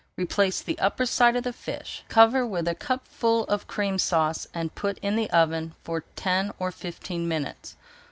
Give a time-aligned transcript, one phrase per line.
[0.17, 4.73] Replace the upper side of the fish, cover with a cupful of Cream Sauce and
[4.73, 7.75] put in the oven for ten or fifteen minutes.